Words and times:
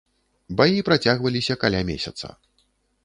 Баі 0.61 0.79
працягваліся 0.87 1.59
каля 1.65 1.81
месяца. 1.91 2.27